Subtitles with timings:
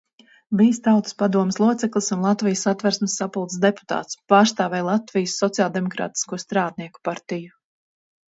[0.59, 7.55] Bijis Tautas padomes loceklis un Latvijas Satversmes sapulces deputāts, pārstāvēja Latvijas Sociāldemokrātisko strādnieku partiju.